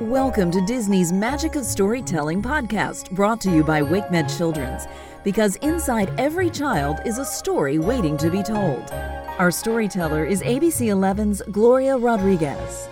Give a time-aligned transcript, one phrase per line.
[0.00, 4.88] Welcome to Disney's Magic of Storytelling podcast, brought to you by WakeMed Children's.
[5.22, 8.90] Because inside every child is a story waiting to be told.
[9.38, 12.88] Our storyteller is ABC 11's Gloria Rodriguez.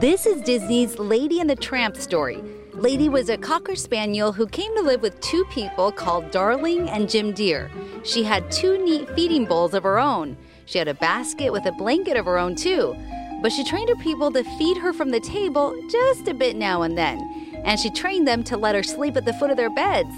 [0.00, 2.42] This is Disney's Lady and the Tramp story.
[2.74, 7.08] Lady was a Cocker Spaniel who came to live with two people called Darling and
[7.08, 7.70] Jim Dear.
[8.02, 10.36] She had two neat feeding bowls of her own.
[10.64, 12.96] She had a basket with a blanket of her own, too
[13.42, 16.82] but she trained her people to feed her from the table just a bit now
[16.82, 17.18] and then,
[17.64, 20.14] and she trained them to let her sleep at the foot of their beds.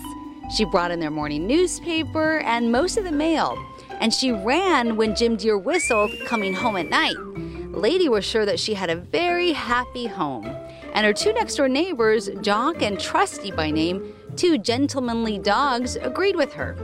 [0.54, 3.58] She brought in their morning newspaper and most of the mail,
[3.98, 7.16] and she ran when Jim Dear whistled coming home at night.
[7.70, 10.44] Lady was sure that she had a very happy home,
[10.92, 16.36] and her two next door neighbors, Jock and Trusty by name, two gentlemanly dogs, agreed
[16.36, 16.76] with her.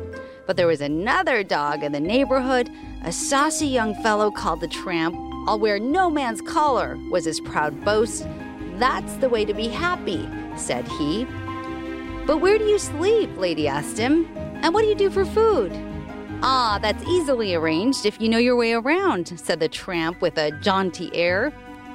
[0.46, 2.70] But there was another dog in the neighborhood,
[3.04, 7.84] a saucy young fellow called the Tramp, I'll wear no man's collar, was his proud
[7.84, 8.26] boast.
[8.76, 11.26] That's the way to be happy, said he.
[12.26, 13.36] But where do you sleep?
[13.36, 14.26] Lady asked him.
[14.62, 15.72] And what do you do for food?
[16.42, 20.50] Ah, that's easily arranged if you know your way around, said the tramp with a
[20.60, 21.52] jaunty air.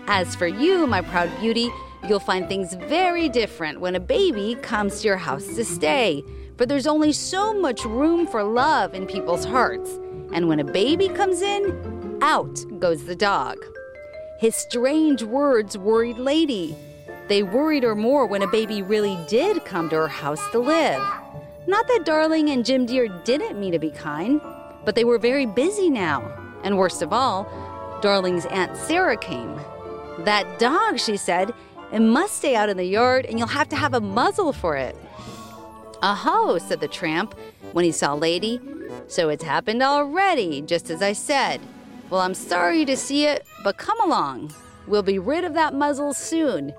[0.07, 1.71] As for you, my proud beauty,
[2.07, 6.23] you'll find things very different when a baby comes to your house to stay,
[6.57, 9.89] for there's only so much room for love in people's hearts.
[10.31, 13.57] And when a baby comes in, out goes the dog.
[14.39, 16.75] His strange words worried Lady.
[17.27, 21.01] They worried her more when a baby really did come to her house to live.
[21.67, 24.39] Not that Darling and Jim Dear didn't mean to be kind,
[24.83, 26.21] but they were very busy now.
[26.63, 27.47] And worst of all,
[28.01, 29.59] Darling's Aunt Sarah came.
[30.19, 31.53] That dog, she said,
[31.91, 34.75] it must stay out in the yard and you'll have to have a muzzle for
[34.75, 34.95] it.
[36.01, 37.33] Aho, said the tramp
[37.71, 38.59] when he saw Lady.
[39.07, 41.61] So it's happened already, just as I said.
[42.09, 44.53] Well, I'm sorry to see it, but come along.
[44.87, 46.73] We'll be rid of that muzzle soon.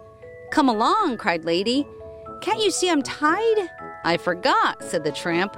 [0.53, 1.87] Come along, cried Lady.
[2.41, 3.69] Can't you see I'm tied?
[4.05, 5.57] I forgot, said the tramp.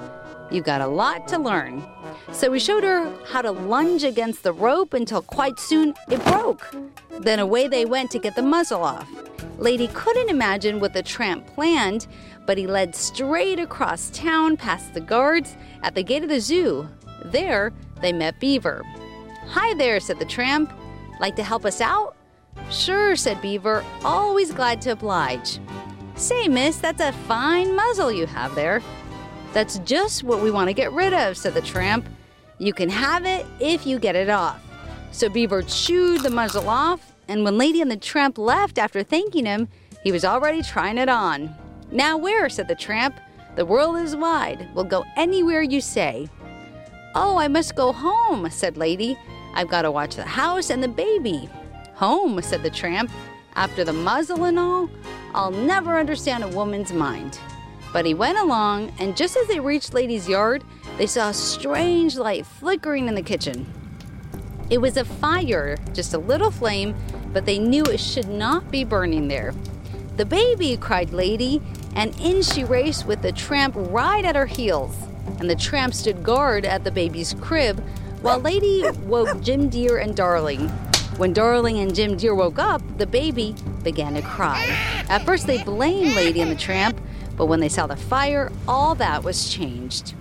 [0.50, 1.86] You've got a lot to learn.
[2.32, 6.74] So we showed her how to lunge against the rope until quite soon it broke.
[7.20, 9.08] Then away they went to get the muzzle off.
[9.58, 12.06] Lady couldn't imagine what the tramp planned,
[12.46, 16.88] but he led straight across town past the guards at the gate of the zoo.
[17.26, 18.82] There, they met Beaver.
[19.50, 20.70] Hi there, said the tramp.
[21.20, 22.14] Like to help us out?
[22.70, 25.58] Sure, said Beaver, always glad to oblige.
[26.16, 28.82] Say, miss, that's a fine muzzle you have there.
[29.54, 32.06] That's just what we want to get rid of, said the tramp.
[32.58, 34.62] You can have it if you get it off.
[35.12, 39.46] So Beaver chewed the muzzle off, and when Lady and the tramp left after thanking
[39.46, 39.68] him,
[40.02, 41.54] he was already trying it on.
[41.90, 42.50] Now, where?
[42.50, 43.18] said the tramp.
[43.56, 44.68] The world is wide.
[44.74, 46.28] We'll go anywhere you say.
[47.14, 49.18] Oh, I must go home, said Lady.
[49.58, 51.48] I've got to watch the house and the baby.
[51.94, 53.10] Home, said the tramp.
[53.56, 54.88] After the muzzle and all,
[55.34, 57.40] I'll never understand a woman's mind.
[57.92, 60.62] But he went along, and just as they reached Lady's yard,
[60.96, 63.66] they saw a strange light flickering in the kitchen.
[64.70, 66.94] It was a fire, just a little flame,
[67.32, 69.52] but they knew it should not be burning there.
[70.18, 71.60] The baby, cried Lady,
[71.96, 74.94] and in she raced with the tramp right at her heels.
[75.40, 77.82] And the tramp stood guard at the baby's crib
[78.20, 80.68] while Lady woke Jim Dear and Darling.
[81.18, 84.64] When Darling and Jim Dear woke up, the baby began to cry.
[85.08, 87.00] At first, they blamed Lady and the Tramp,
[87.36, 90.14] but when they saw the fire, all that was changed.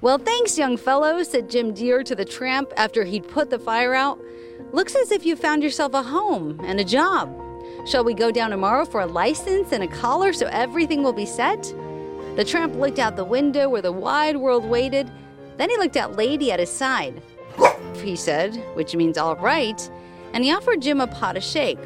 [0.00, 3.94] Well, thanks, young fellow, said Jim Dear to the tramp after he'd put the fire
[3.94, 4.20] out.
[4.72, 7.32] Looks as if you found yourself a home and a job.
[7.86, 11.26] Shall we go down tomorrow for a license and a collar so everything will be
[11.26, 11.62] set?
[12.34, 15.10] The tramp looked out the window where the wide world waited.
[15.56, 17.22] Then he looked at Lady at his side
[18.00, 19.90] he said, which means all right,
[20.32, 21.78] and he offered Jim a pot of shake.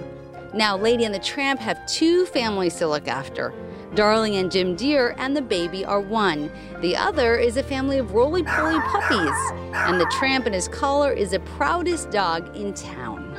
[0.53, 3.55] Now, Lady and the Tramp have two families to look after.
[3.95, 6.51] Darling and Jim Dear and the baby are one.
[6.81, 9.37] The other is a family of roly poly puppies.
[9.75, 13.30] And the tramp and his collar is the proudest dog in town.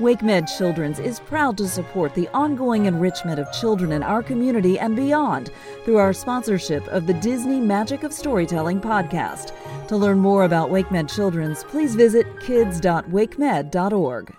[0.00, 4.96] WakeMed Children's is proud to support the ongoing enrichment of children in our community and
[4.96, 5.50] beyond
[5.84, 9.52] through our sponsorship of the Disney Magic of Storytelling podcast.
[9.88, 14.34] To learn more about WakeMed Children's, please visit kids.wakemed.org.